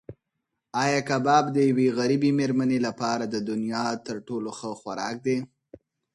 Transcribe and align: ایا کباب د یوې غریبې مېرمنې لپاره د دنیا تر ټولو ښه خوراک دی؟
ایا 0.83 0.99
کباب 1.09 1.43
د 1.51 1.57
یوې 1.69 1.87
غریبې 1.97 2.31
مېرمنې 2.39 2.79
لپاره 2.87 3.23
د 3.27 3.35
دنیا 3.49 3.85
تر 4.07 4.17
ټولو 4.27 4.49
ښه 4.57 4.69
خوراک 4.79 5.15
دی؟ 5.25 5.37